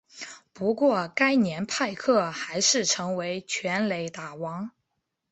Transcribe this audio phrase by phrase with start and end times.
[0.51, 4.71] 不过该年派克还是成为全垒打王。